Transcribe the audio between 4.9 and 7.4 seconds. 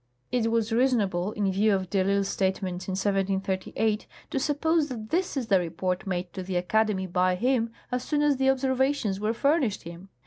tliis is the report made to the Academy by